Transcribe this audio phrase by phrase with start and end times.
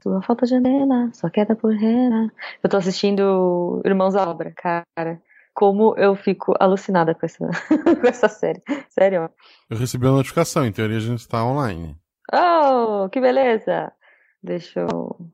[0.00, 2.32] Tua falta de antena, só queda por rena.
[2.62, 5.20] Eu tô assistindo Irmãos à Obra, cara.
[5.52, 7.46] Como eu fico alucinada com essa,
[8.00, 8.62] com essa série.
[8.88, 9.28] Sério.
[9.68, 11.96] Eu recebi a notificação, em teoria a gente está online.
[12.32, 13.92] Oh, que beleza!
[14.42, 15.30] Deixa eu.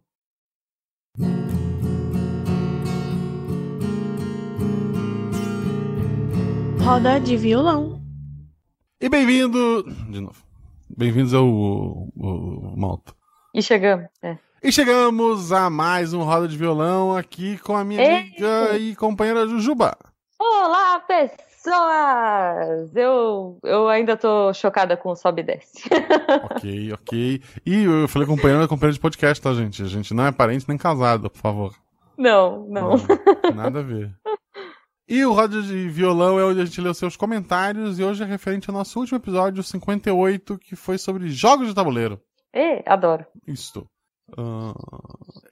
[6.83, 8.03] Roda de violão.
[9.01, 9.85] E bem-vindo.
[10.11, 10.43] De novo.
[10.89, 13.12] Bem-vindos ao, ao, ao Malta.
[13.55, 14.07] E chegamos.
[14.23, 14.39] É.
[14.67, 18.16] E chegamos a mais um Roda de Violão aqui com a minha Ei!
[18.16, 19.97] amiga e companheira Jujuba.
[20.41, 22.91] Olá, pessoas!
[22.97, 25.84] Eu, eu ainda tô chocada com o sobe e desce.
[26.51, 27.43] ok, ok.
[27.65, 29.84] E eu falei companheira, companheira de podcast, tá, gente?
[29.84, 31.73] A gente não é parente nem casado, por favor.
[32.19, 32.95] Não, não.
[33.55, 34.12] Nada a ver.
[35.09, 38.24] E o Roda de Violão é onde a gente lê os seus comentários e hoje
[38.24, 42.21] é referente ao nosso último episódio, 58, que foi sobre jogos de tabuleiro.
[42.52, 43.24] Ê, adoro.
[43.46, 43.88] Isto.
[44.37, 44.75] Ah,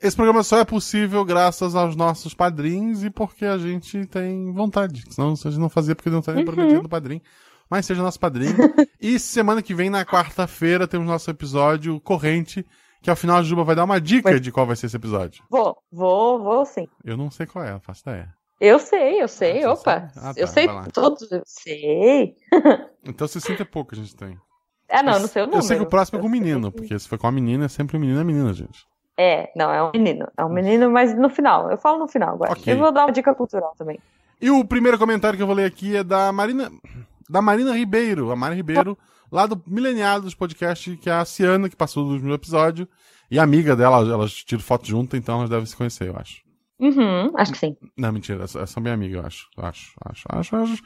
[0.02, 5.04] esse programa só é possível graças aos nossos padrinhos e porque a gente tem vontade.
[5.10, 6.46] Senão a gente não fazia porque não estaria Uhum.
[6.54, 7.22] prometido padrinho.
[7.70, 8.54] Mas seja nosso padrinho.
[9.00, 12.64] e semana que vem, na quarta-feira, temos nosso episódio corrente,
[13.02, 14.96] que ao final a Juba vai dar uma dica Mas- de qual vai ser esse
[14.96, 15.42] episódio.
[15.50, 16.86] Vou, vou, vou sim.
[17.04, 18.34] Eu não sei qual é, faço ideia.
[18.60, 20.10] Eu sei, eu sei, Ah, opa.
[20.16, 20.86] Ah, eu tá, sei vai lá.
[20.92, 22.34] todos, eu sei.
[23.06, 24.38] Então 60 é pouco a gente tem.
[24.94, 25.58] Ah, não, não sei o número.
[25.58, 27.32] Eu sei que o próximo é com o menino, que- porque se for com a
[27.32, 28.86] menina, é sempre o menino a menina, gente.
[29.16, 30.26] É, não, é um menino.
[30.36, 31.70] É um menino, mas no final.
[31.70, 32.52] Eu falo no final agora.
[32.52, 32.72] Ok.
[32.72, 33.98] Eu vou dar uma dica cultural também.
[34.40, 36.70] E o primeiro comentário que eu vou ler aqui é da Marina.
[37.30, 38.30] Da Marina Ribeiro.
[38.32, 38.98] A Mari Ribeiro,
[39.30, 42.88] lá do Mileniado dos podcasts, que é a Ciana, que passou dos mil episódios.
[43.30, 46.42] E amiga dela, elas tiram foto junto, então elas devem se conhecer, eu acho.
[46.78, 47.76] Uhum, acho que sim.
[47.96, 49.48] Não, mentira, elas elas são bem amigas, eu acho.
[49.56, 50.82] Acho, acho, acho, acho.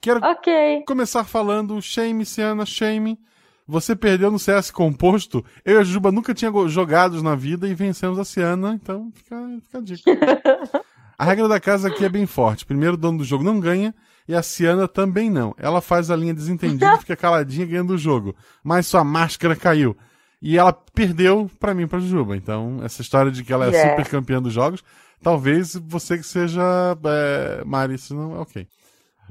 [0.00, 0.84] Quero Ok.
[0.86, 3.18] começar falando, shame, Ciana, shame.
[3.66, 5.44] Você perdeu no CS composto.
[5.64, 9.36] Eu e a Juba nunca tinha jogados na vida e vencemos a Ciana, então fica,
[9.62, 10.02] fica a dica.
[11.20, 12.64] A regra da casa aqui é bem forte.
[12.64, 13.92] Primeiro, o dono do jogo não ganha
[14.28, 15.52] e a Ciana também não.
[15.58, 18.36] Ela faz a linha desentendida e fica caladinha ganhando o jogo.
[18.62, 19.96] Mas sua máscara caiu.
[20.40, 22.36] E ela perdeu pra mim, pra Juba.
[22.36, 23.90] Então, essa história de que ela é Yeah.
[23.90, 24.84] super campeã dos jogos,
[25.22, 26.62] talvez você que seja
[27.04, 28.66] é, Mari, isso não é ok.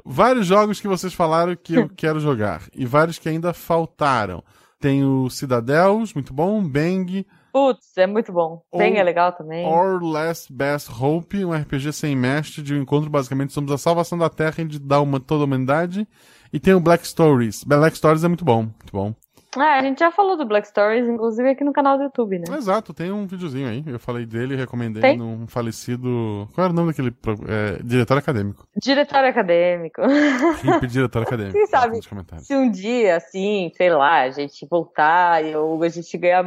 [0.06, 2.64] Vários jogos que vocês falaram que eu quero jogar.
[2.74, 4.44] E vários que ainda faltaram.
[4.80, 6.62] Tem o Cidadels, muito bom.
[6.64, 8.62] Bang, Putz, é muito bom.
[8.72, 9.66] Ou- é legal também.
[9.66, 14.16] Or Last Best Hope, um RPG sem mestre, de um encontro basicamente somos a salvação
[14.16, 16.08] da Terra e de dar uma toda a humanidade.
[16.54, 17.64] E tem o Black Stories.
[17.64, 19.16] Black Stories é muito bom, muito bom.
[19.56, 22.46] Ah, a gente já falou do Black Stories, inclusive aqui no canal do YouTube, né?
[22.58, 23.84] Exato, tem um videozinho aí.
[23.88, 25.18] Eu falei dele, recomendei Tem?
[25.18, 26.48] num falecido.
[26.54, 27.16] Qual era o nome daquele.
[27.48, 28.68] É, diretor acadêmico.
[28.82, 30.02] Diretório acadêmico.
[30.64, 31.54] Hip diretor acadêmico.
[31.58, 32.00] Quem sabe?
[32.40, 36.44] Se um dia, assim, sei lá, a gente voltar e ou a gente ganhar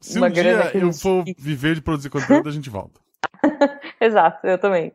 [0.00, 3.00] Se uma um dia grana eu que- for viver de produzir conteúdo, a gente volta.
[4.00, 4.92] Exato, eu também.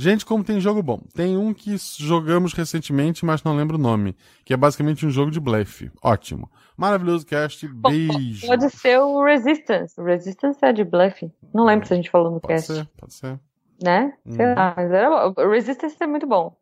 [0.00, 1.00] Gente, como tem jogo bom.
[1.12, 4.16] Tem um que jogamos recentemente, mas não lembro o nome.
[4.44, 5.90] Que é basicamente um jogo de blefe.
[6.00, 6.48] Ótimo.
[6.76, 7.66] Maravilhoso cast.
[7.66, 8.46] Beijo.
[8.46, 10.00] Pode ser o Resistance.
[10.00, 11.28] O Resistance é de bluff.
[11.52, 12.72] Não lembro se a gente falou no Pode cast.
[12.72, 13.40] ser, pode ser.
[13.82, 14.12] Né?
[14.28, 14.54] Sei Uhum.
[14.54, 15.50] lá, mas era bom.
[15.50, 16.56] Resistance é muito bom.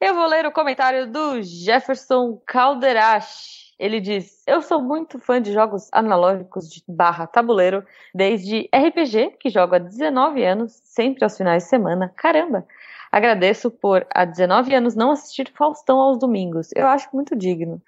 [0.00, 3.69] Eu vou ler o comentário do Jefferson Calderache.
[3.80, 7.82] Ele diz: Eu sou muito fã de jogos analógicos de barra tabuleiro,
[8.14, 12.12] desde RPG, que jogo há 19 anos, sempre aos finais de semana.
[12.14, 12.66] Caramba!
[13.10, 16.68] Agradeço por há 19 anos não assistir Faustão aos domingos.
[16.76, 17.80] Eu acho muito digno.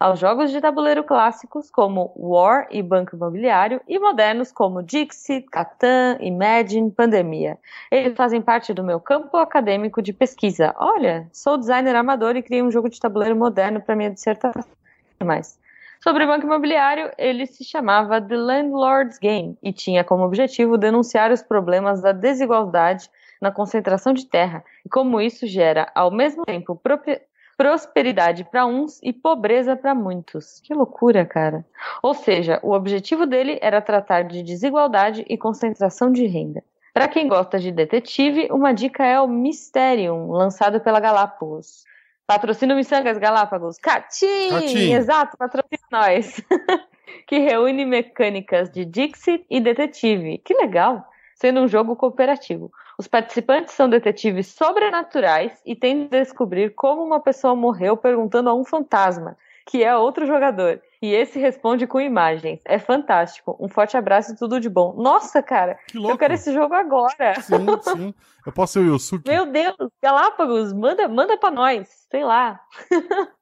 [0.00, 6.18] Aos jogos de tabuleiro clássicos como War e Banco Imobiliário, e modernos como Dixit, Catan,
[6.20, 7.56] Imagine, Pandemia.
[7.90, 10.74] Eles fazem parte do meu campo acadêmico de pesquisa.
[10.76, 14.64] Olha, sou designer amador e criei um jogo de tabuleiro moderno para minha dissertação.
[15.24, 15.58] Mais.
[16.02, 21.32] Sobre o Banco Imobiliário, ele se chamava The Landlord's Game e tinha como objetivo denunciar
[21.32, 23.10] os problemas da desigualdade
[23.40, 26.80] na concentração de terra e como isso gera, ao mesmo tempo,
[27.56, 30.60] prosperidade para uns e pobreza para muitos.
[30.60, 31.64] Que loucura, cara.
[32.02, 36.62] Ou seja, o objetivo dele era tratar de desigualdade e concentração de renda.
[36.92, 41.84] Para quem gosta de detetive, uma dica é o Mysterium, lançado pela Galápagos.
[42.26, 43.78] Patrocina o Missangas Galápagos.
[43.78, 44.50] Catim!
[44.50, 44.92] Catim.
[44.92, 46.40] Exato, patrocina nós.
[47.26, 50.38] que reúne mecânicas de Dixit e detetive.
[50.38, 51.06] Que legal!
[51.36, 52.72] Sendo um jogo cooperativo.
[52.98, 58.54] Os participantes são detetives sobrenaturais e têm de descobrir como uma pessoa morreu perguntando a
[58.54, 59.36] um fantasma,
[59.66, 60.80] que é outro jogador.
[61.06, 62.58] E esse responde com imagens.
[62.64, 63.56] É fantástico.
[63.60, 64.92] Um forte abraço e tudo de bom.
[65.00, 66.14] Nossa, cara, Que louco.
[66.14, 67.40] eu quero esse jogo agora.
[67.40, 67.64] Sim,
[67.94, 68.14] sim.
[68.44, 69.30] Eu posso ser o Yosuke?
[69.30, 71.88] Meu Deus, Galápagos, manda, manda para nós.
[72.10, 72.60] Sei lá.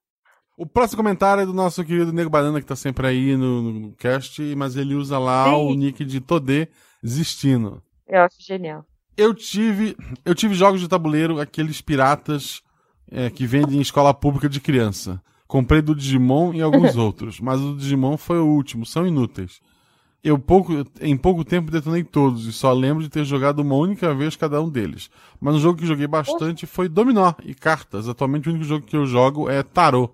[0.57, 3.93] O próximo comentário é do nosso querido Nego Banana, que tá sempre aí no, no
[3.97, 5.51] cast, mas ele usa lá Sim.
[5.51, 6.69] o nick de Todê
[7.05, 7.83] Zistino.
[8.07, 8.85] Eu acho genial.
[9.17, 12.63] Eu tive, eu tive jogos de tabuleiro, aqueles piratas
[13.11, 15.21] é, que vendem em escola pública de criança.
[15.55, 19.61] Comprei do Digimon e alguns outros, mas o do Digimon foi o último, são inúteis.
[20.21, 24.13] Eu pouco, em pouco tempo detonei todos e só lembro de ter jogado uma única
[24.13, 25.09] vez cada um deles.
[25.41, 28.09] Mas um jogo que joguei bastante foi Dominó e cartas.
[28.09, 30.11] Atualmente o único jogo que eu jogo é Tarô.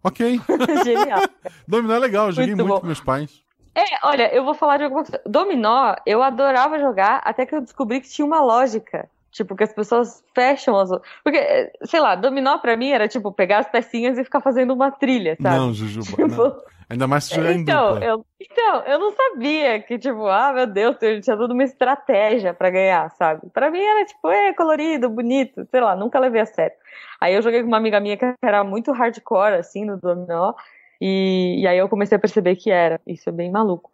[0.00, 0.40] Ok.
[0.84, 1.22] Genial.
[1.66, 3.42] Dominó é legal, eu joguei Muito muito com meus pais.
[3.74, 5.20] É, olha, eu vou falar de alguma coisa.
[5.26, 9.10] Dominó, eu adorava jogar até que eu descobri que tinha uma lógica.
[9.32, 10.90] Tipo, que as pessoas fecham as.
[11.24, 14.74] Porque, eh, sei lá, dominó pra mim era tipo pegar as pecinhas e ficar fazendo
[14.74, 15.56] uma trilha, sabe?
[15.56, 16.06] Não, Jujuba.
[16.06, 16.62] Tipo, não.
[16.90, 20.96] Ainda mais se em Então eu, então, eu não sabia que, tipo, ah, meu Deus,
[20.98, 23.48] tinha toda uma estratégia pra ganhar, sabe?
[23.50, 26.76] Pra mim era, tipo, é colorido, bonito, sei lá, nunca levei a sério.
[27.18, 30.52] Aí eu joguei com uma amiga minha que era muito hardcore, assim, no dominó,
[31.00, 33.00] e, e aí eu comecei a perceber que era.
[33.06, 33.90] Isso é bem maluco.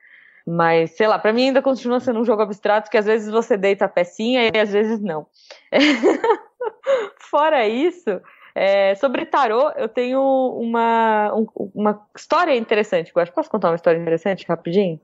[0.50, 3.54] Mas, sei lá, pra mim ainda continua sendo um jogo abstrato que às vezes você
[3.54, 5.26] deita a pecinha e às vezes não.
[7.18, 8.20] Fora isso,
[8.54, 10.22] é, sobre tarô, eu tenho
[10.58, 13.12] uma, um- uma história interessante.
[13.14, 13.32] Eu acho.
[13.32, 14.98] Posso contar uma história interessante rapidinho?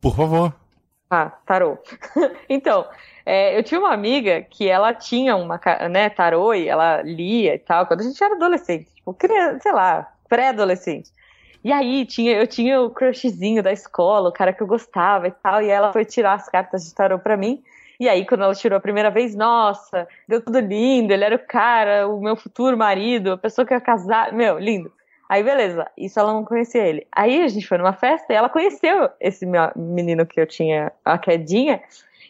[0.00, 0.54] Por favor.
[1.10, 1.78] Ah, tarô.
[2.46, 2.86] então,
[3.24, 5.58] é, eu tinha uma amiga que ela tinha uma,
[5.90, 9.72] né, tarô e ela lia e tal, quando a gente era adolescente, tipo, criança, sei
[9.72, 11.10] lá, pré-adolescente.
[11.66, 15.32] E aí tinha, eu tinha o crushzinho da escola, o cara que eu gostava e
[15.32, 17.60] tal, e ela foi tirar as cartas de tarô pra mim.
[17.98, 21.40] E aí, quando ela tirou a primeira vez, nossa, deu tudo lindo, ele era o
[21.40, 24.92] cara, o meu futuro marido, a pessoa que ia casar, meu, lindo.
[25.28, 27.04] Aí, beleza, isso ela não conhecia ele.
[27.10, 31.18] Aí a gente foi numa festa e ela conheceu esse menino que eu tinha, a
[31.18, 31.82] quedinha,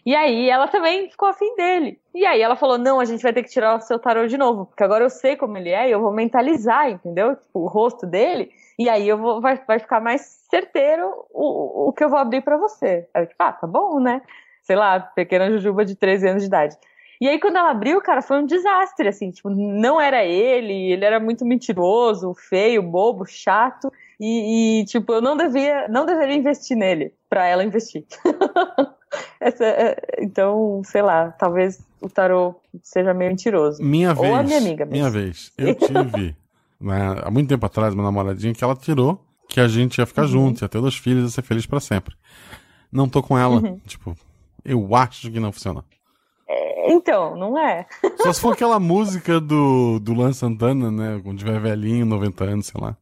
[0.06, 1.98] e aí ela também ficou afim dele.
[2.14, 4.38] E aí ela falou: não, a gente vai ter que tirar o seu tarô de
[4.38, 7.36] novo, porque agora eu sei como ele é e eu vou mentalizar, entendeu?
[7.36, 11.92] Tipo, o rosto dele, e aí eu vou, vai, vai ficar mais certeiro o, o
[11.92, 13.08] que eu vou abrir pra você.
[13.14, 14.22] Aí eu, tipo, ah, tá bom, né?
[14.62, 16.76] Sei lá, pequena Jujuba de 13 anos de idade.
[17.20, 21.02] E aí, quando ela abriu, cara, foi um desastre, assim, tipo, não era ele, ele
[21.04, 23.90] era muito mentiroso, feio, bobo, chato,
[24.20, 28.04] e, e, tipo, eu não devia, não deveria investir nele, pra ela investir.
[29.40, 33.82] Essa, é- então, sei lá, talvez o tarô seja meio mentiroso.
[33.82, 34.34] Minha Ou vez.
[34.34, 34.98] a minha amiga mesmo.
[34.98, 35.52] Minha vez.
[35.56, 36.36] Eu tive,
[36.80, 40.22] né, há muito tempo atrás, uma namoradinha que ela tirou que a gente ia ficar
[40.22, 40.28] Uhum.
[40.28, 42.14] junto, ia ter dois filhos, ia ser feliz pra sempre.
[42.90, 43.56] Não tô com ela.
[43.60, 43.78] Uhum.
[43.86, 44.16] Tipo,
[44.64, 45.84] eu acho que não funciona.
[46.88, 47.86] Então, não é?
[48.22, 51.20] Só se for aquela música do, do Luan Santana, né?
[51.22, 52.96] Quando tiver velhinho, 90 anos, sei lá.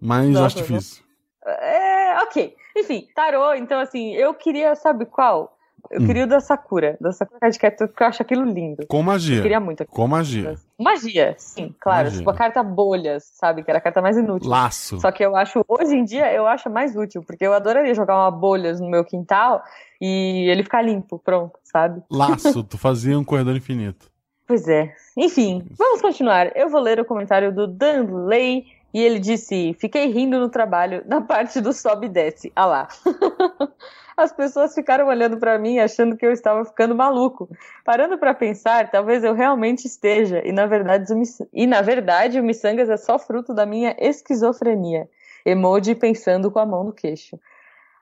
[0.00, 1.02] Mas Nossa, acho difícil.
[1.46, 2.54] É, ok.
[2.76, 5.56] Enfim, tarô, então assim, eu queria, sabe qual?
[5.90, 6.06] Eu Hum.
[6.06, 8.86] queria o da Sakura, da Sakura Card Captor, porque eu acho aquilo lindo.
[8.86, 9.42] Com Eu magia.
[9.42, 9.84] queria muito.
[9.86, 10.54] Com magia.
[10.78, 12.04] Magia, sim, claro.
[12.04, 12.18] Magia.
[12.18, 13.62] Tipo a carta bolhas, sabe?
[13.62, 14.48] Que era a carta mais inútil.
[14.50, 14.98] Laço.
[15.00, 18.16] Só que eu acho, hoje em dia, eu acho mais útil, porque eu adoraria jogar
[18.16, 19.62] uma bolhas no meu quintal
[20.00, 22.02] e ele ficar limpo, pronto, sabe?
[22.10, 24.10] Laço, tu fazia um corredor infinito.
[24.46, 24.92] Pois é.
[25.16, 26.50] Enfim, vamos continuar.
[26.56, 31.20] Eu vou ler o comentário do Danley e ele disse: Fiquei rindo no trabalho na
[31.20, 32.50] parte do sobe e desce.
[32.56, 32.88] Ah lá.
[34.22, 37.48] As pessoas ficaram olhando pra mim achando que eu estava ficando maluco.
[37.84, 40.42] Parando pra pensar, talvez eu realmente esteja.
[40.46, 41.04] E na verdade,
[41.52, 45.08] e na verdade o miçangas é só fruto da minha esquizofrenia.
[45.44, 47.38] Emoji pensando com a mão no queixo.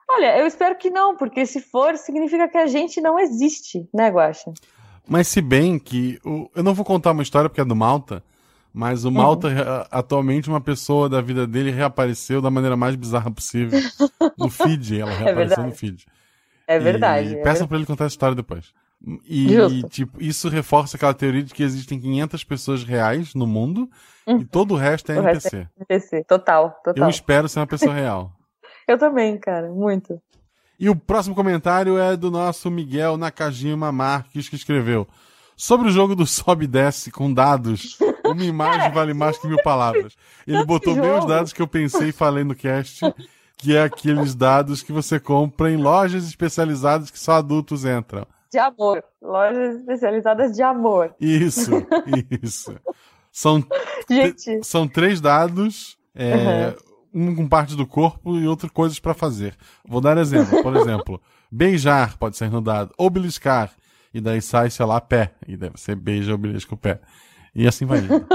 [0.09, 4.09] Olha, eu espero que não, porque se for, significa que a gente não existe, né,
[4.09, 4.51] Guaxa?
[5.07, 6.19] Mas se bem que.
[6.25, 8.23] o- eu não vou contar uma história porque é do Malta,
[8.73, 9.11] mas Uhum.
[9.11, 13.79] o Malta, re- atualmente, uma pessoa da vida dele reapareceu da maneira mais bizarra possível.
[14.37, 15.67] No feed, ela reapareceu verdade.
[15.67, 16.05] no feed.
[16.69, 17.33] É verdade.
[17.33, 18.71] E é peçam pra ele contar essa história depois.
[19.25, 19.89] E, Justo.
[19.89, 23.89] tipo, isso reforça aquela teoria de que existem 500 pessoas reais no mundo
[24.27, 25.69] e todo o resto é O resto NPC.
[25.77, 26.23] NPC.
[26.25, 27.05] Total, total.
[27.05, 28.31] Eu espero ser uma pessoa real.
[28.87, 30.21] Eu também, cara, muito.
[30.79, 35.07] E o próximo comentário é do nosso Miguel Nakajima Marques, que escreveu
[35.55, 37.97] sobre o jogo do sobe e desce com dados.
[38.25, 40.15] Uma imagem vale mais que mil palavras.
[40.47, 43.01] Ele botou bem os dados que eu pensei e falei no cast,
[43.59, 48.25] que é aqueles dados que você compra em lojas especializadas que só adultos entram.
[48.49, 49.03] De amor.
[49.21, 51.13] Lojas especializadas de amor.
[51.19, 51.71] Isso,
[52.41, 52.75] isso.
[53.31, 53.63] São,
[54.09, 56.73] Gente, são três dados, é,
[57.13, 59.55] um com parte do corpo e outro coisas pra fazer.
[59.85, 60.63] Vou dar exemplo.
[60.63, 63.71] Por exemplo, beijar pode ser no dado, ou beliscar.
[64.13, 65.33] E daí sai, sei lá, pé.
[65.45, 66.99] E daí você beija ou belisca o pé.
[67.53, 68.25] E assim vai indo.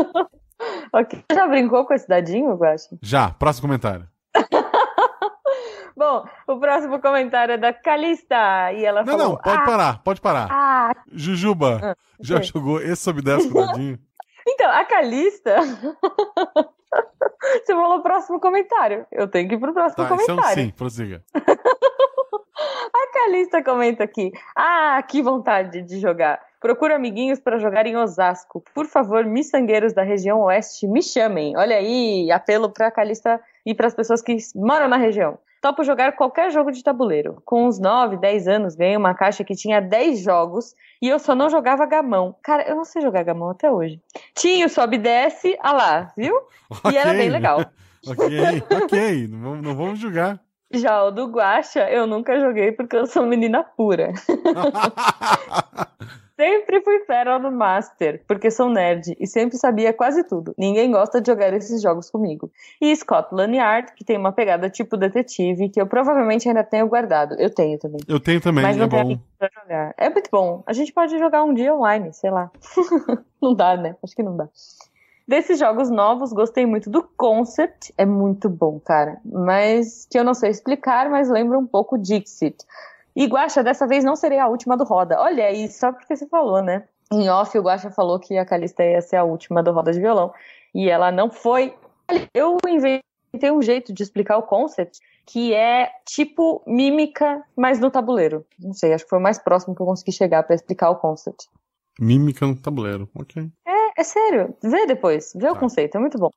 [0.93, 1.25] ok.
[1.33, 2.97] já brincou com esse dadinho, Guaxa?
[3.03, 4.07] Já, próximo comentário.
[5.97, 8.73] Bom, o próximo comentário é da Calista.
[8.73, 9.29] E ela Não, falou...
[9.31, 10.49] não, pode ah, parar, pode parar.
[10.51, 12.47] ah, Jujuba, Ah, já ok.
[12.53, 13.99] jogou esse sob 10 com o dadinho?
[14.47, 15.57] Então, a Calista...
[17.65, 19.07] Você falou próximo comentário.
[19.11, 20.65] Eu tenho que ir pro próximo Tá, um comentário.
[20.65, 21.23] sim, prossiga.
[21.35, 24.31] A Calista comenta aqui.
[24.57, 26.41] Ah, que vontade de jogar.
[26.61, 28.63] Procuro amiguinhos para jogar em Osasco.
[28.75, 31.57] Por favor, miçangueiros da região oeste, me chamem.
[31.57, 35.39] Olha aí, apelo pra Calista e para as pessoas que moram na região.
[35.65, 37.41] Topo jogar qualquer jogo de tabuleiro.
[37.43, 41.35] Com uns 9, 10 anos, ganhei uma caixa que tinha 10 jogos e eu só
[41.35, 42.37] não jogava gamão.
[42.43, 43.99] Cara, eu não sei jogar gamão até hoje.
[44.35, 46.39] Tinha o sobe e desce, ah lá, viu?
[46.93, 47.61] E era bem legal.
[48.07, 49.27] ok, ok.
[49.27, 50.39] Não vamos, não vamos julgar.
[50.71, 54.13] Já o do Guacha, eu nunca joguei porque eu sou menina pura.
[56.37, 60.53] Sempre fui fera no Master, porque sou nerd e sempre sabia quase tudo.
[60.59, 62.51] Ninguém gosta de jogar esses jogos comigo.
[62.81, 67.37] E Scotland Yard, que tem uma pegada tipo detetive, que eu provavelmente ainda tenho guardado.
[67.39, 68.01] Eu tenho também.
[68.09, 69.19] Eu tenho também, Mas é não tenho bom.
[69.39, 69.95] pra jogar.
[69.97, 70.65] É muito bom.
[70.67, 72.51] A gente pode jogar um dia online, sei lá.
[73.41, 73.95] não dá, né?
[74.03, 74.49] Acho que não dá.
[75.27, 77.95] Desses jogos novos, gostei muito do Concept.
[77.97, 79.19] É muito bom, cara.
[79.25, 82.57] Mas que eu não sei explicar, mas lembra um pouco Dixit.
[83.17, 85.21] E Guaxa, dessa vez não serei a última do Roda.
[85.21, 86.85] Olha aí, só porque você falou, né?
[87.13, 90.01] Em off, o Guaxa falou que a Calista ia ser a última do Roda de
[90.01, 90.33] Violão.
[90.75, 91.75] E ela não foi.
[92.35, 98.45] Eu inventei um jeito de explicar o Concept que é tipo mímica, mas no tabuleiro.
[98.59, 100.97] Não sei, acho que foi o mais próximo que eu consegui chegar pra explicar o
[100.97, 101.49] Concept.
[101.99, 103.49] Mímica no tabuleiro, ok.
[103.67, 104.55] É, é sério.
[104.63, 105.33] Vê depois.
[105.35, 105.61] Vê o Tá.
[105.61, 106.31] conceito, é muito bom.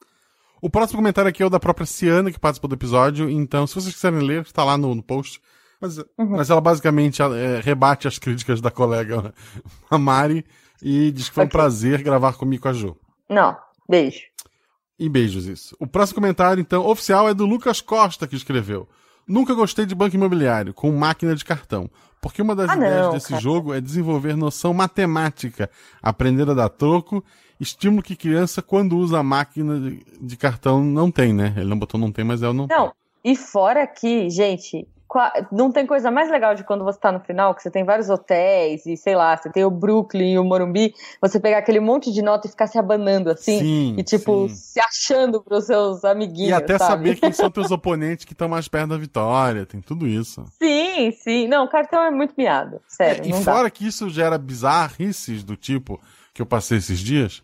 [0.61, 3.29] O próximo comentário aqui é o da própria Ciana, que participou do episódio.
[3.29, 5.41] Então, se vocês quiserem ler, está lá no, no post.
[5.79, 9.33] Mas, mas ela basicamente é, rebate as críticas da colega
[9.89, 10.45] a Mari
[10.81, 12.97] e diz que foi um prazer gravar comigo com a Ju.
[13.29, 13.55] Não,
[13.87, 14.21] beijo.
[14.99, 15.75] E beijos, isso.
[15.79, 18.87] O próximo comentário, então, oficial é do Lucas Costa, que escreveu.
[19.27, 21.89] Nunca gostei de banco imobiliário, com máquina de cartão.
[22.19, 23.41] Porque uma das Ah, ideias não, desse cara.
[23.41, 25.69] jogo é desenvolver noção matemática,
[26.01, 27.23] aprender a dar troco,
[27.59, 31.53] estímulo que criança, quando usa a máquina de, de cartão, não tem, né?
[31.55, 32.91] Ele não botou não tem, mas ela não Não,
[33.23, 34.87] e fora que, gente,
[35.51, 38.09] não tem coisa mais legal de quando você tá no final, que você tem vários
[38.09, 42.11] hotéis e sei lá, você tem o Brooklyn e o Morumbi, você pegar aquele monte
[42.11, 44.55] de nota e ficar se abanando assim, Sim, e tipo, sim.
[44.55, 47.09] se achando pros seus amiguinhos, E até sabe?
[47.09, 50.43] saber quem são teus oponentes que estão mais perto da vitória, tem tudo isso.
[50.61, 51.47] Sim, sim.
[51.47, 53.53] Não, o cartão é muito miado, sério, É, e não dá.
[53.53, 55.99] fora que isso gera bizarrices do tipo
[56.33, 57.41] que eu passei esses dias,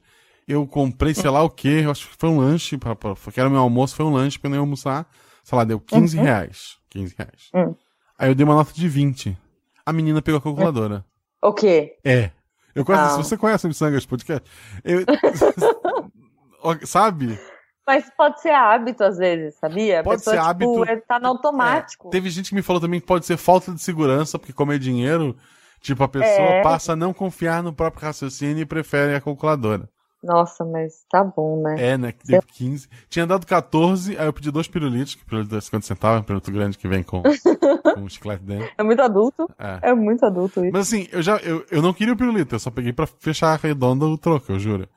[0.47, 3.49] eu comprei sei lá o que, acho que foi um lanche, pra, pra, que era
[3.49, 5.07] meu almoço, foi um lanche pra eu ia almoçar,
[5.43, 6.23] sei lá, deu 15 Uhum.
[6.23, 6.77] reais.
[6.89, 7.49] 15 reais.
[7.53, 7.75] Hum.
[8.17, 9.37] Aí eu dei uma nota de 20.
[9.85, 11.03] A menina pegou a calculadora.
[11.41, 11.97] O quê?
[12.05, 12.31] É.
[12.73, 13.09] Eu conheço, Ah.
[13.09, 14.49] se você conhece o Missangas Podcast,
[14.83, 15.03] eu,
[16.85, 17.37] sabe?
[17.85, 19.99] Mas pode ser hábito às vezes, sabia?
[19.99, 20.85] A Pode pessoa, ser tipo, hábito.
[20.85, 22.07] é- tá no automático.
[22.07, 24.71] É, teve gente que me falou também que pode ser falta de segurança, porque como
[24.71, 25.35] é dinheiro,
[25.81, 26.61] tipo, a pessoa É.
[26.63, 29.89] passa a não confiar no próprio raciocínio e prefere a calculadora.
[30.23, 31.75] Nossa, mas tá bom, né?
[31.77, 32.13] É, né?
[32.23, 32.87] Deu 15.
[33.09, 36.51] Tinha dado 14, aí eu pedi dois pirulitos, que pirulito é 50 centavos, um pirulito
[36.51, 37.21] grande que vem com,
[37.93, 38.69] com um chiclete dentro.
[38.77, 39.49] É muito adulto.
[39.59, 39.89] É.
[39.89, 40.71] É muito adulto isso.
[40.71, 43.59] Mas assim, eu já eu, eu não queria o pirulito, eu só peguei pra fechar
[43.59, 44.87] redonda o troco, eu juro.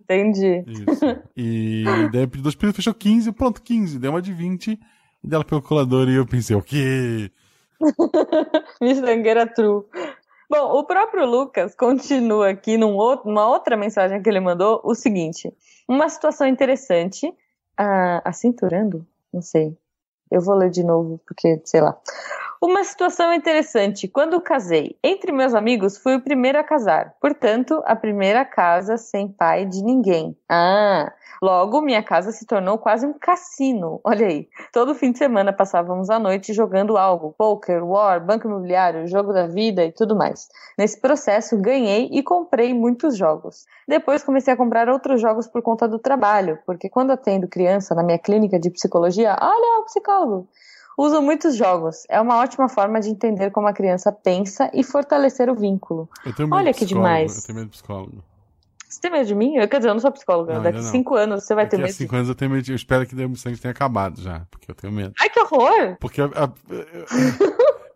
[0.00, 0.64] Entendi.
[0.66, 1.04] Isso.
[1.36, 3.98] E daí eu pedi dois pirulitos, fechou 15, pronto, 15.
[3.98, 4.80] Deu uma de 20,
[5.22, 7.30] e dela pegou a calculadora e eu pensei, o quê?
[8.80, 9.84] Miçangueira true.
[10.50, 14.96] Bom, o próprio Lucas continua aqui num outro, numa outra mensagem que ele mandou, o
[14.96, 15.54] seguinte.
[15.88, 17.32] Uma situação interessante.
[17.78, 19.06] Ah, acinturando?
[19.32, 19.78] Não sei.
[20.28, 21.96] Eu vou ler de novo, porque, sei lá.
[22.62, 24.06] Uma situação interessante.
[24.06, 27.14] Quando casei, entre meus amigos, fui o primeiro a casar.
[27.18, 30.36] Portanto, a primeira casa sem pai de ninguém.
[30.46, 33.98] Ah, logo minha casa se tornou quase um cassino.
[34.04, 34.46] Olha aí.
[34.74, 39.46] Todo fim de semana passávamos a noite jogando algo: poker, war, banco imobiliário, jogo da
[39.46, 40.46] vida e tudo mais.
[40.76, 43.64] Nesse processo, ganhei e comprei muitos jogos.
[43.88, 48.02] Depois comecei a comprar outros jogos por conta do trabalho, porque quando atendo criança na
[48.02, 50.46] minha clínica de psicologia, olha o psicólogo.
[51.02, 52.04] Uso muitos jogos.
[52.10, 56.08] É uma ótima forma de entender como a criança pensa e fortalecer o vínculo.
[56.26, 57.36] Eu tenho medo Olha que psicólogo, demais.
[57.38, 58.24] Eu tenho medo de psicólogo.
[58.86, 59.56] Você tem medo de mim?
[59.56, 60.54] Eu, quer dizer, eu não sou psicóloga.
[60.56, 61.92] Não, Daqui cinco anos você vai ter Daqui a medo.
[61.92, 62.62] de- cinco anos eu tenho medo.
[62.64, 65.14] de- Eu espero que o sangue tenha acabado já, porque eu tenho medo.
[65.20, 65.96] Ai, que horror!
[66.00, 67.06] Porque a- a- eu,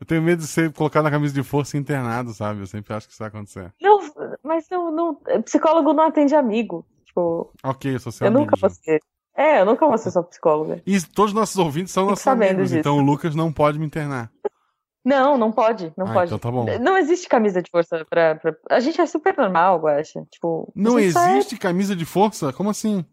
[0.01, 2.61] eu tenho medo de ser colocado na camisa de força e internado, sabe?
[2.61, 3.71] Eu sempre acho que isso vai acontecer.
[3.83, 3.99] Não,
[4.43, 6.87] mas não, não, psicólogo não atende amigo.
[7.05, 8.45] Tipo, Ok, eu sou seu eu amigo.
[8.45, 8.69] nunca já.
[8.69, 9.01] vou ser.
[9.37, 10.81] É, eu nunca vou ser sua psicóloga.
[10.87, 12.79] E todos os nossos ouvintes são nossos amigos, disso.
[12.79, 14.31] então o Lucas não pode me internar.
[15.05, 16.27] Não, não pode, não Ah, pode.
[16.35, 16.65] então tá bom.
[16.81, 20.25] Não existe camisa de força pra, pra- A gente é super normal, eu acho.
[20.31, 22.53] Tipo, Não é- existe camisa de força?
[22.53, 23.05] Como assim?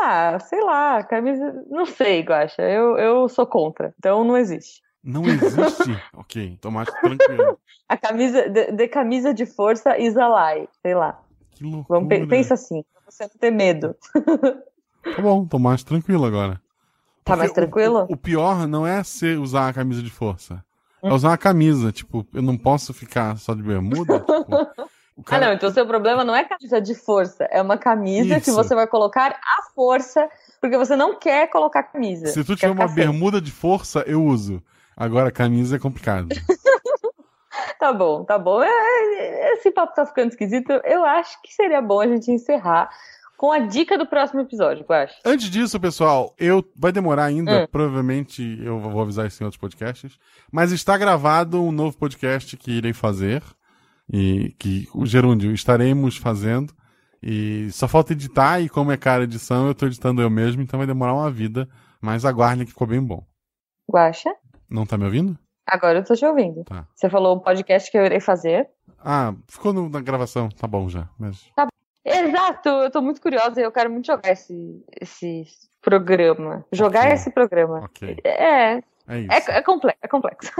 [0.00, 1.64] Ah, sei lá, camisa.
[1.68, 2.62] Não sei, Guaxa.
[2.62, 3.92] Eu, eu sou contra.
[3.98, 4.80] Então não existe.
[5.02, 5.90] Não existe?
[6.14, 7.58] ok, tô mais tranquilo.
[7.88, 8.48] A camisa.
[8.48, 10.68] De, de camisa de força is a lie.
[10.80, 11.20] Sei lá.
[11.50, 11.98] Que loucura.
[11.98, 13.96] Vamos, pe- pensa assim, pra você não ter medo.
[15.02, 16.60] Tá bom, tô mais tranquilo agora.
[17.24, 18.06] Tá mais Porque o- tranquilo?
[18.08, 20.64] O, o pior não é ser usar a camisa de força.
[21.02, 21.14] É Hum.
[21.14, 21.90] usar uma camisa.
[21.92, 24.20] Tipo, eu não posso ficar só de bermuda.
[24.26, 27.76] tipo, Ah, cara- não, então o seu problema não é camisa de força, é uma
[27.76, 28.54] camisa que Isso.
[28.54, 30.28] você vai colocar à força,
[30.60, 32.26] porque você não quer colocar camisa.
[32.28, 32.94] Se tu tiver uma sem.
[32.96, 34.62] bermuda de força, eu uso.
[34.96, 36.28] Agora, camisa é complicado.
[37.78, 38.62] Tá bom, tá bom.
[38.62, 40.70] É, é, Esse papo tá ficando esquisito.
[40.84, 42.88] Eu acho que seria bom a gente encerrar
[43.42, 45.16] com a dica do próximo episódio, eu acho.
[45.24, 47.66] Antes disso, pessoal, eu vai demorar ainda, Hum.
[47.72, 50.16] provavelmente eu vou avisar isso em outros podcasts,
[50.52, 53.42] mas está gravado um novo podcast que irei fazer
[54.12, 56.72] e que o Gerúndio estaremos fazendo
[57.20, 60.78] e só falta editar e como é cara edição, eu tô editando eu mesmo, então
[60.78, 61.68] vai demorar uma vida,
[62.00, 63.26] mas aguardem que ficou bem bom.
[63.90, 64.30] Guaxa?
[64.70, 65.36] Não tá me ouvindo?
[65.66, 66.62] Agora eu tô te ouvindo.
[66.62, 66.86] Tá.
[66.94, 68.68] Você falou o podcast que eu irei fazer.
[69.04, 71.44] Ah, ficou no- na gravação, tá bom já, mas
[72.04, 75.46] Exato, eu tô muito curiosa e eu quero muito jogar esse, esse
[75.80, 76.64] programa.
[76.72, 77.12] Jogar Ok.
[77.12, 77.84] esse programa.
[77.84, 79.50] ok, É, é isso.
[79.50, 79.98] é, é complexo.
[80.02, 80.50] É complexo.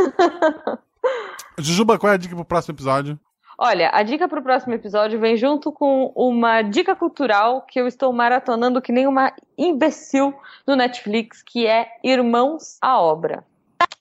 [1.58, 3.18] Jujuba, qual é a dica pro próximo episódio?
[3.58, 8.12] Olha, a dica pro próximo episódio vem junto com uma dica cultural que eu estou
[8.12, 10.34] maratonando que nem uma imbecil
[10.66, 13.44] no Netflix, que é Irmãos à Obra.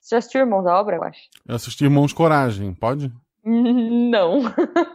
[0.00, 1.20] Você já assistiu Irmãos à Obra, eu acho?
[1.46, 3.12] Eu assisti Irmãos Coragem, pode?
[3.44, 4.42] Não.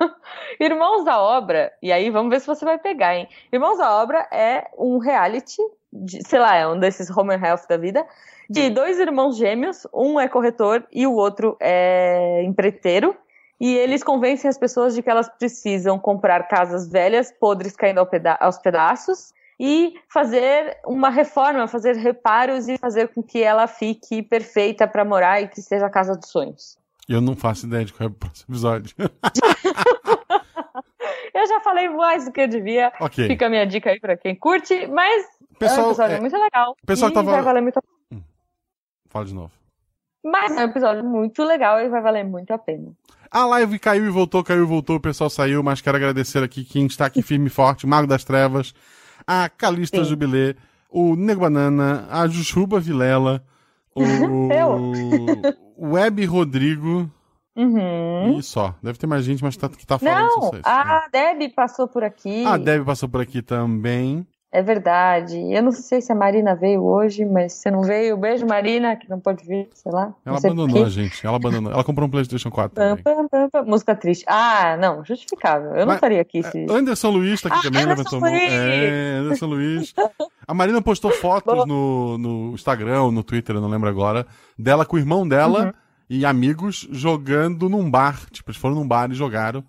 [0.59, 3.27] Irmãos à Obra, e aí vamos ver se você vai pegar, hein?
[3.51, 5.61] Irmãos à Obra é um reality,
[5.91, 8.05] de, sei lá, é um desses home and health da vida,
[8.49, 13.15] de dois irmãos gêmeos, um é corretor e o outro é empreiteiro,
[13.59, 17.99] e eles convencem as pessoas de que elas precisam comprar casas velhas, podres caindo
[18.39, 24.87] aos pedaços, e fazer uma reforma, fazer reparos e fazer com que ela fique perfeita
[24.87, 26.77] para morar e que seja a casa dos sonhos.
[27.07, 28.95] Eu não faço ideia de qual é o próximo episódio.
[31.33, 32.91] Eu já falei mais do que eu devia.
[32.99, 33.27] ok.
[33.27, 36.35] Fica a minha dica aí pra quem curte, mas é um Pessoal, episódio é, muito
[36.35, 36.75] legal.
[36.85, 37.83] pessoal e tava- vai valer muito a...
[39.09, 39.51] fala de novo.
[40.25, 42.91] Mas é um episódio muito legal e vai valer muito a pena.
[43.29, 46.63] A live caiu e voltou, caiu e voltou, o pessoal saiu, mas quero agradecer aqui
[46.65, 48.73] quem está aqui firme e forte, Mago das Trevas,
[49.27, 50.09] a Calista Sim.
[50.09, 50.55] Jubilê,
[50.89, 53.43] o Nego Banana, a Jujuba Vilela,
[53.93, 57.09] o o Web Rodrigo
[57.55, 58.37] Uhum.
[58.37, 58.75] e só.
[58.83, 60.61] Deve ter mais gente, mas tá, que tá falando Não, isso.
[60.63, 62.45] a Deb passou por aqui.
[62.45, 64.27] A Deb passou por aqui também.
[64.49, 65.37] É verdade.
[65.53, 69.09] Eu não sei se a Marina veio hoje, mas se não veio, beijo, Marina, que
[69.09, 70.13] não pode vir, sei lá.
[70.25, 71.27] Ela não sei abandonou a gente.
[71.27, 71.71] Ela abandonou.
[71.71, 73.03] Ela comprou um PlayStation 4 Pam, também.
[73.03, 73.63] pam, pam, pam.
[73.65, 74.23] Música triste.
[74.25, 75.71] Ah, não, justificável.
[75.71, 76.65] Eu não Mas- estaria aqui se.
[76.69, 78.19] Anderson Luiz tá aqui Ah, também, Anderson levantou.
[78.21, 78.53] Luiz!
[78.53, 79.93] É, Anderson Luiz.
[80.47, 84.25] A Marina postou fotos no, no Instagram no Twitter, eu não lembro agora,
[84.57, 85.71] dela com o irmão dela Uhum.
[86.09, 88.17] e amigos jogando num bar.
[88.31, 89.61] Tipo, eles foram num bar e jogaram.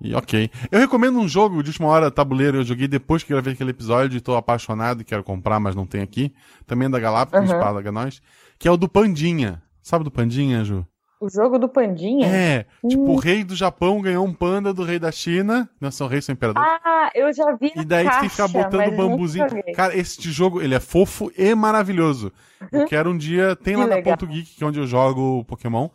[0.00, 0.50] E ok.
[0.70, 4.16] Eu recomendo um jogo de última hora, tabuleiro, eu joguei depois que gravei aquele episódio
[4.16, 6.32] e tô apaixonado e quero comprar, mas não tem aqui.
[6.66, 7.60] Também é da Galápagos, Uhum.
[7.60, 8.22] paga nós.
[8.58, 9.62] Que é o do Pandinha.
[9.82, 10.86] Sabe do Pandinha, Ju?
[11.20, 12.26] O jogo do Pandinha?
[12.26, 13.10] É, tipo, Hum.
[13.10, 15.68] o rei do Japão ganhou um panda do rei da China.
[15.78, 16.66] Não são reis, são imperadores.
[16.82, 19.46] Ah, eu já vi E daí na tu tem que ficar caixa, botando bambuzinho.
[19.74, 22.32] Cara, esse jogo, ele é fofo e maravilhoso.
[22.72, 24.16] Eu quero um dia, tem Que lá na legal.
[24.16, 25.90] Ponto Geek, que é onde eu jogo Pokémon.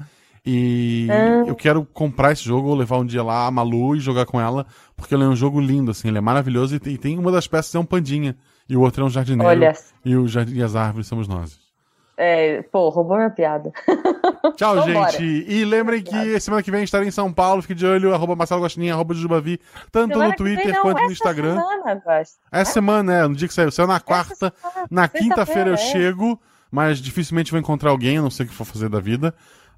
[0.45, 1.43] E Ah.
[1.47, 4.39] eu quero comprar esse jogo, ou levar um dia lá a Malu e jogar com
[4.39, 7.17] ela, porque ele é um jogo lindo, assim, ele é maravilhoso e tem, e tem
[7.17, 8.35] uma das peças é um pandinha.
[8.69, 9.47] E o outro é um jardineiro.
[9.49, 11.59] Olha, E, o jardim, e as árvores somos nós.
[12.17, 13.71] é, pô, roubou minha piada.
[14.55, 15.23] Tchau, gente.
[15.47, 17.61] E lembrem que semana que vem estarei em São Paulo.
[17.61, 19.59] Fique de olho, arroba Marcelo Guaxinim, arroba Jujubavi,
[19.91, 21.55] tanto Semana no Twitter não, quanto no Instagram.
[21.59, 22.01] Semana.
[22.51, 23.71] Essa semana, é, no dia que saiu.
[23.71, 24.53] Saiu na quarta.
[24.89, 25.77] Na quinta-feira eu é.
[25.77, 26.39] chego,
[26.71, 29.33] mas dificilmente vou encontrar alguém, eu não sei o que for fazer da vida.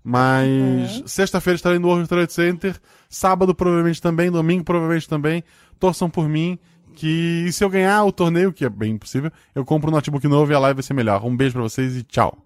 [0.10, 1.08] Mas Uhum.
[1.08, 2.80] sexta-feira estarei no World Trade Center.
[3.10, 5.44] Sábado provavelmente também, domingo provavelmente também.
[5.78, 6.58] Torçam por mim.
[6.96, 10.50] Que se eu ganhar o torneio, que é bem impossível, eu compro um notebook novo
[10.50, 11.24] e a live vai ser melhor.
[11.26, 12.38] Um beijo pra vocês e tchau.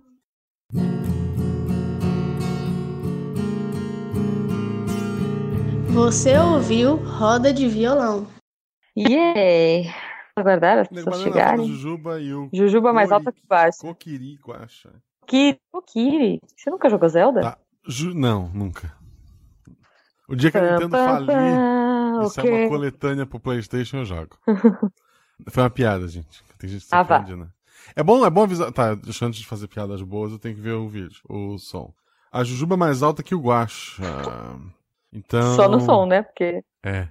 [5.94, 8.28] Você ouviu Roda de Violão.
[8.98, 9.86] Yay!
[10.36, 11.68] Aguardar as pessoas chegarem.
[11.68, 13.80] Jujuba e o Jujuba mais alta que baixo.
[13.82, 14.90] Kokiriko, acha.
[15.74, 16.40] O Kiri.
[16.56, 17.42] Você nunca jogou Zelda?
[17.42, 17.58] Tá.
[18.14, 18.94] Não, nunca.
[20.28, 21.28] O dia que a Nintendo falir,
[22.26, 22.52] isso é ok.
[22.62, 24.38] uma coletânea pro Playstation, eu jogo.
[25.50, 26.44] Foi uma piada, gente.
[26.60, 27.48] Tem gente que se Ah, ofende, né?
[27.96, 28.72] É bom, é bom avisar.
[28.72, 31.92] Tá, deixa antes de fazer piadas boas, eu tenho que ver o vídeo, o som.
[32.32, 34.04] A Jujuba é mais alta que o Guaxa.
[35.12, 35.56] Então.
[35.56, 36.22] Só no som, né?
[36.22, 37.08] Porque, É.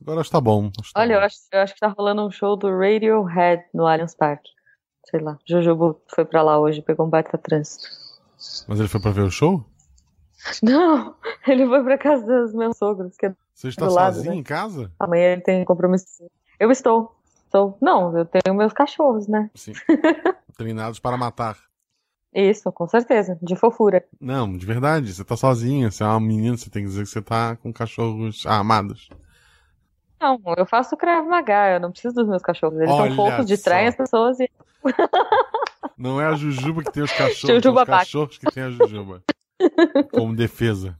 [0.00, 0.68] Agora acho que tá bom.
[0.80, 1.26] acho tá olha, eu bom.
[1.26, 4.50] acho, eu acho que tá rolando um show do Radiohead no Allianz Parque.
[5.10, 5.38] Sei lá.
[5.46, 7.86] Jujubo foi pra lá hoje, pegou um baita trânsito.
[8.68, 9.64] Mas ele foi pra ver o show?
[10.62, 11.14] Não,
[11.46, 14.40] ele foi pra casa dos meus sogros, que é Você está Do lado, sozinho né?
[14.40, 14.90] em casa?
[14.98, 16.06] amanhã ele tem compromisso.
[16.58, 17.16] Eu estou.
[17.50, 17.76] Sou...
[17.80, 19.50] Não, eu tenho meus cachorros, né?
[19.54, 19.72] Sim.
[20.56, 21.56] Treinados para matar.
[22.34, 23.38] Isso, com certeza.
[23.42, 24.02] De fofura.
[24.18, 25.12] Não, de verdade.
[25.12, 27.70] Você tá sozinha, você é uma menina, você tem que dizer que você tá com
[27.72, 29.10] cachorros amados.
[30.22, 32.78] Não, eu faço Krav Maga, eu não preciso dos meus cachorros.
[32.78, 34.48] Eles Olha são fofos, distraem as pessoas e.
[35.98, 39.22] Não é a Jujuba que tem os cachorros, Jujuba os cachorros que tem a Jujuba.
[40.12, 40.98] Como defesa.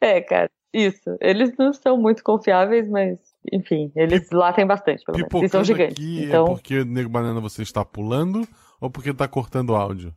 [0.00, 1.16] É, cara, isso.
[1.20, 3.18] Eles não são muito confiáveis, mas,
[3.52, 5.42] enfim, eles latem bastante, pelo menos.
[5.42, 5.96] E são gigantes.
[5.96, 8.46] aqui Então, é porque Nego Banana você está pulando
[8.80, 10.14] ou porque tá cortando o áudio?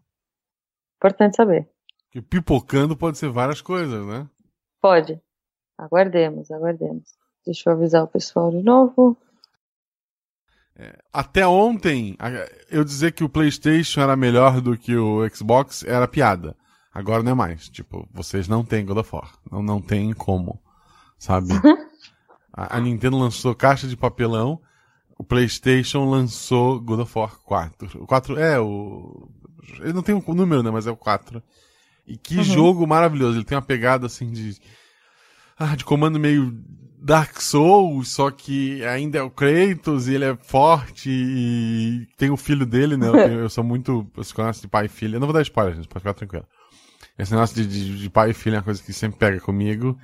[0.97, 1.69] importante saber.
[2.05, 4.27] Porque pipocando pode ser várias coisas, né?
[4.81, 5.21] Pode.
[5.77, 7.17] Aguardemos, aguardemos.
[7.47, 9.17] Deixa eu avisar o pessoal de novo.
[11.11, 12.15] Até ontem,
[12.69, 16.55] eu dizer que o PlayStation era melhor do que o Xbox era piada.
[16.93, 17.67] Agora não é mais.
[17.69, 19.33] Tipo, vocês não têm God of War.
[19.51, 20.61] Não, não tem como.
[21.17, 21.47] Sabe?
[22.53, 24.61] a, a Nintendo lançou caixa de papelão.
[25.17, 28.03] O PlayStation lançou God of War 4.
[28.03, 29.27] O 4 é o.
[29.79, 30.69] Ele não tem um número, né?
[30.69, 31.41] Mas é o 4.
[32.05, 32.43] E que Uhum.
[32.43, 33.37] jogo maravilhoso.
[33.39, 34.59] Ele tem uma pegada assim de.
[35.59, 36.53] Ah, de comando meio
[36.99, 42.37] Dark Souls, só que ainda é o Kratos e ele é forte e tem o
[42.37, 43.07] filho dele, né?
[43.07, 44.05] Eu, tenho- eu sou muito.
[44.17, 45.15] Esse negócio de pai e filho.
[45.15, 46.45] Eu não vou dar spoiler, gente, pode ficar tranquilo.
[47.17, 49.97] Esse negócio de, de, de pai e filho é uma coisa que sempre pega comigo.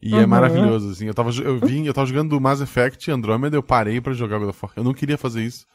[0.00, 0.26] E é Uhum.
[0.28, 1.06] maravilhoso, assim.
[1.06, 4.48] Eu tava, eu vim, eu tava jogando Mass Effect Andromeda, eu parei pra jogar God
[4.50, 4.72] of War.
[4.76, 5.66] Eu não queria fazer isso,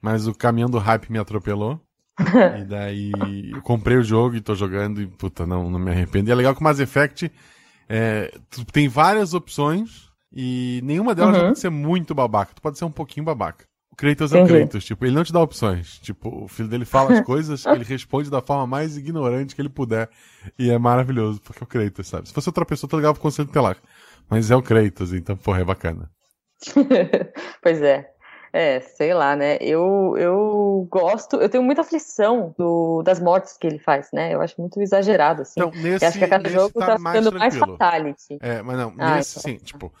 [0.00, 1.80] mas o caminhão do hype me atropelou.
[2.60, 6.28] e daí eu comprei o jogo e tô jogando e, puta, não, não me arrependo.
[6.28, 7.30] E é legal que o Mass Effect
[7.88, 11.42] é, tu tem várias opções e nenhuma delas Uhum.
[11.46, 12.52] vai ser muito babaca.
[12.54, 13.66] Tu pode ser um pouquinho babaca.
[13.90, 14.46] O Kratos é o.
[14.46, 15.98] Kratos, tipo, ele não te dá opções.
[15.98, 19.68] Tipo, o filho dele fala as coisas, ele responde da forma mais ignorante que ele
[19.68, 20.08] puder.
[20.58, 22.28] E é maravilhoso, porque é o Kratos, sabe?
[22.28, 23.76] Se fosse outra pessoa, tô ligado pro conselho tutelar.
[24.30, 26.10] Mas é o Kratos, então, porra, é bacana.
[27.62, 28.08] pois é.
[28.58, 29.56] É, sei lá, né?
[29.60, 34.34] Eu, eu gosto, eu tenho muita aflição do, das mortes que ele faz, né?
[34.34, 35.60] Eu acho muito exagerado, assim.
[35.60, 38.36] Então, nesse, eu acho que a cada jogo tá tá mais ficando mais fatality.
[38.40, 39.42] É, mas não, Ah, nesse, então.
[39.52, 39.92] sim, tipo,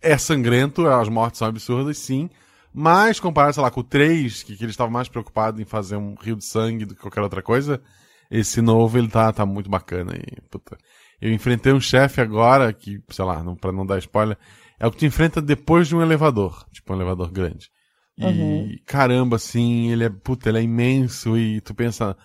[0.00, 2.30] é sangrento, as mortes são absurdas, sim,
[2.72, 5.96] mas comparado, sei lá, com o 3, que, que ele estava mais preocupado em fazer
[5.96, 7.82] um rio de sangue do que qualquer outra coisa,
[8.30, 10.78] esse novo, ele tá, tá muito bacana e, puta.
[11.20, 14.38] Eu enfrentei um chefe agora, que, sei lá, não, pra não dar spoiler,
[14.80, 17.73] é o que te enfrenta depois de um elevador, tipo um elevador grande.
[18.18, 18.78] E, Uhum.
[18.86, 22.16] caramba, assim, ele é, puta, ele é imenso e tu pensa,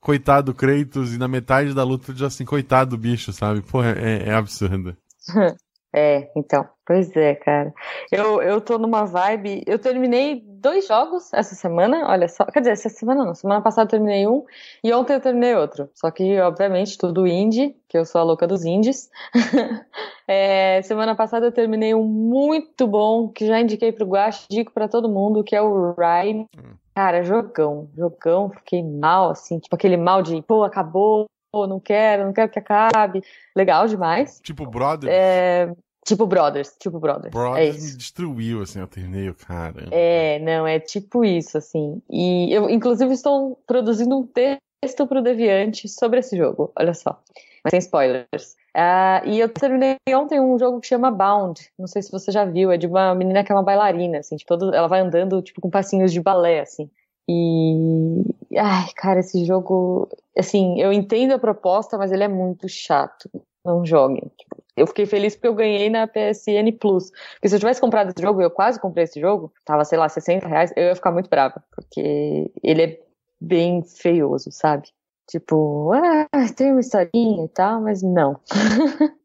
[0.00, 3.62] coitado do Kratos, e na metade da luta tu diz assim, coitado do bicho, sabe?
[3.62, 4.96] Pô, é, é absurdo.
[5.96, 7.72] É, então, pois é, cara.
[8.10, 9.62] Eu, eu tô numa vibe.
[9.64, 12.44] Eu terminei dois jogos essa semana, olha só.
[12.46, 13.32] Quer dizer, essa semana não.
[13.32, 14.44] Semana passada eu terminei um
[14.82, 15.88] e ontem eu terminei outro.
[15.94, 19.08] Só que, obviamente, tudo indie, que eu sou a louca dos indies.
[20.26, 24.88] É, semana passada eu terminei um muito bom, que já indiquei pro Guache, digo pra
[24.88, 26.48] todo mundo, que é o Rhyme.
[26.94, 28.48] Cara, jogão, jogão.
[28.48, 31.26] Fiquei mal, assim, tipo aquele mal de, pô, acabou,
[31.66, 33.22] não quero, não quero que acabe.
[33.56, 34.40] Legal demais.
[34.42, 35.72] Tipo, Brother, É,
[36.04, 37.26] tipo Brothers, tipo Brothers.
[37.26, 37.92] é Brothers isso.
[37.92, 39.86] me destruiu, assim, eu terminei o cara.
[39.90, 42.02] É, não, é tipo isso, assim.
[42.10, 47.18] E eu, inclusive, estou produzindo um texto pro Deviante sobre esse jogo, olha só.
[47.64, 48.56] Mas sem spoilers.
[48.76, 51.58] Ah, e eu terminei ontem um jogo que chama Bound.
[51.78, 54.36] Não sei se você já viu, é de uma menina que é uma bailarina, assim,
[54.36, 56.90] tipo, todo, ela vai andando, tipo, com passinhos de balé, assim.
[57.28, 58.22] E.
[58.56, 60.08] Ai, cara, esse jogo.
[60.36, 63.30] Assim, eu entendo a proposta, mas ele é muito chato.
[63.64, 64.30] Não joguem.
[64.36, 67.10] Tipo, eu fiquei feliz porque eu ganhei na PSN Plus.
[67.34, 70.08] Porque se eu tivesse comprado esse jogo, eu quase comprei esse jogo, tava, sei lá,
[70.08, 71.62] 60 reais, eu ia ficar muito brava.
[71.74, 73.00] Porque ele é
[73.40, 74.88] bem feioso, sabe?
[75.30, 78.38] Tipo, ah, tem uma historinha e tal, mas não.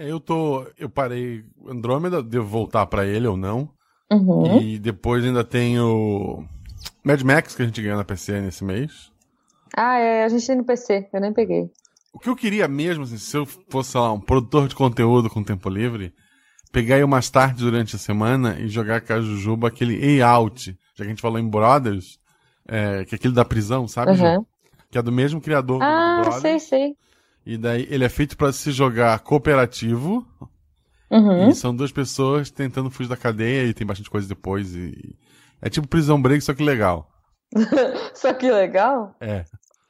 [0.00, 0.64] É, eu tô.
[0.78, 3.68] Eu parei Andrômeda, devo voltar pra ele ou não.
[4.12, 4.62] Uhum.
[4.62, 6.44] E depois ainda tem o
[7.04, 9.10] Mad Max, que a gente ganhou na PCN esse mês.
[9.76, 11.70] Ah, é, a gente tem no PC, eu nem peguei.
[12.12, 15.28] O que eu queria mesmo, assim, se eu fosse, sei lá, um produtor de conteúdo
[15.28, 16.12] com tempo livre,
[16.72, 20.96] pegar aí umas tardes durante a semana e jogar com a Jujuba aquele A-Out, já
[20.96, 22.18] que a gente falou em Brothers,
[22.66, 24.12] é, que é aquele da prisão, sabe?
[24.12, 24.44] Uhum.
[24.90, 26.96] Que é do mesmo criador do Ah, sei, sei.
[27.44, 30.26] E daí ele é feito pra se jogar cooperativo.
[31.10, 31.48] Uhum.
[31.48, 34.74] E são duas pessoas tentando fugir da cadeia e tem bastante coisa depois.
[34.74, 35.16] E...
[35.60, 37.10] É tipo prisão break, só que legal.
[38.14, 39.16] Só que legal.
[39.20, 39.44] É.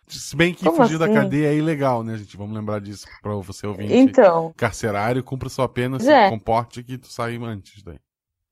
[0.07, 1.14] Se bem que Como fugir da assim?
[1.14, 2.37] cadeia é ilegal, né, gente?
[2.37, 3.92] Vamos lembrar disso pra você ouvinte.
[3.92, 4.54] Então.
[4.57, 6.31] Carcerário, cumpra sua pena, se É.
[6.31, 7.98] comporte que tu sai antes daí.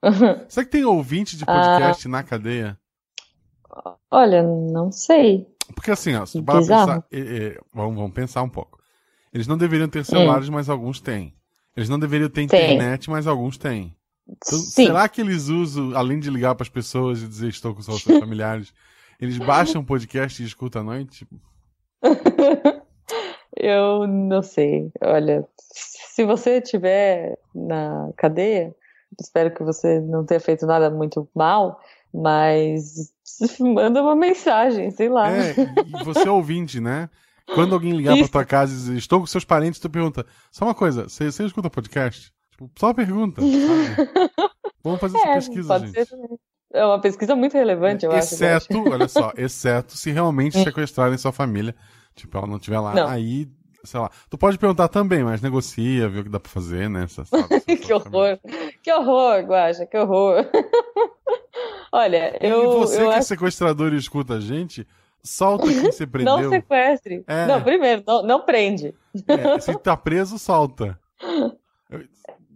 [0.49, 1.47] Será que tem ouvinte de Ah.
[1.47, 2.77] podcast na cadeia?
[4.11, 5.47] Olha, não sei.
[5.75, 8.79] Porque assim, ó, se pensar, é, é, vamos, vamos pensar um pouco.
[9.33, 10.05] Eles não deveriam ter Hum.
[10.05, 11.35] celulares, mas alguns têm.
[11.77, 12.75] Eles não deveriam ter Tem.
[12.75, 13.95] internet, mas alguns têm.
[14.29, 17.81] Então, será que eles usam, além de ligar para as pessoas e dizer estou com
[17.81, 18.73] os seus familiares,
[19.21, 21.27] eles baixam o podcast e escutam à noite?
[23.57, 24.91] Eu não sei.
[25.01, 28.75] Olha, se você estiver na cadeia,
[29.21, 31.81] espero que você não tenha feito nada muito mal,
[32.13, 33.13] mas
[33.61, 35.31] manda uma mensagem, sei lá.
[35.31, 35.55] É,
[36.05, 37.09] você é ouvinte, né?
[37.55, 38.33] Quando alguém ligar pra Isso.
[38.33, 41.45] tua casa e dizer, estou com seus parentes, tu pergunta, só uma coisa, você, você
[41.45, 42.33] escuta podcast?
[42.57, 43.43] Tipo, só uma pergunta?
[44.83, 45.93] Vamos fazer essa É, pesquisa, gente.
[46.07, 46.17] ser.
[46.73, 48.35] É uma pesquisa muito relevante, eu acho.
[48.43, 48.67] eu acho.
[48.67, 51.75] exceto, olha só, exceto se realmente sequestrarem sua família,
[52.15, 53.09] tipo, ela não estiver lá, Não.
[53.09, 53.47] aí,
[53.85, 54.11] sei lá.
[54.31, 57.07] Tu pode perguntar também, mas negocia, vê o que dá pra fazer, né?
[57.09, 58.39] Sabe, que horror.
[58.83, 60.45] Que horror, Guaxa, que horror.
[61.93, 62.63] Olha, eu.
[62.63, 63.29] e você eu que é acho...
[63.29, 64.87] sequestrador e escuta a gente,
[65.23, 66.37] solta quem você prendeu.
[66.41, 67.23] Não sequestre.
[67.27, 67.47] É.
[67.47, 68.95] Não, primeiro, não, não prende.
[69.29, 70.99] É, se tá preso, solta.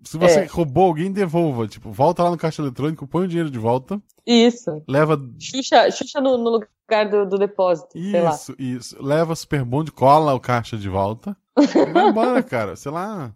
[0.05, 0.47] Se você É.
[0.47, 1.69] roubou alguém, devolva.
[1.69, 4.83] Tipo, volta lá no caixa eletrônico, põe o dinheiro de volta, Isso.
[4.89, 5.21] leva.
[5.39, 8.31] Xuxa, Xuxa no, no lugar do, do depósito, sei lá.
[8.31, 9.03] Isso, isso.
[9.03, 11.37] Leva super bonde, cola o caixa de volta.
[11.59, 12.77] E vai embora, cara.
[12.77, 13.33] Sei lá.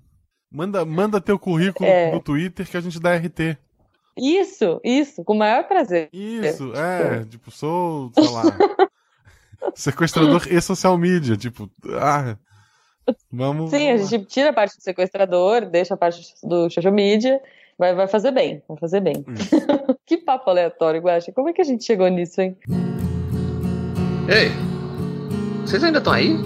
[0.50, 2.12] Manda, manda teu currículo É.
[2.12, 3.58] no Twitter que a gente dá RT.
[4.16, 6.08] Isso, isso, com o maior prazer.
[6.12, 7.24] Isso, é.
[7.24, 8.44] Tipo, sou, sei lá.
[9.74, 11.36] sequestrador e social media.
[11.36, 12.36] Tipo, ah.
[13.32, 13.70] Vamos.
[13.70, 17.40] Sim, a gente tira a parte do sequestrador, deixa a parte do social media,
[17.78, 19.24] vai, vai fazer bem, vai fazer bem.
[19.28, 19.56] Isso.
[20.06, 21.32] Que papo aleatório, Guaxa.
[21.32, 22.54] Como é que a gente chegou nisso, hein?
[24.28, 24.50] Ei,
[25.64, 26.36] vocês ainda estão aí?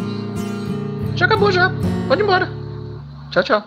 [1.17, 1.73] Já acabou já.
[2.07, 2.49] Pode ir embora.
[3.33, 3.65] Tchau, tchau.